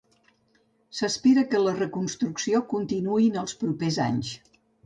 S'espera 0.99 1.43
que 1.51 1.61
la 1.65 1.75
reconstrucció 1.77 2.65
continuï 2.75 3.31
en 3.33 3.41
els 3.45 3.57
propers 3.63 4.05
anys. 4.11 4.37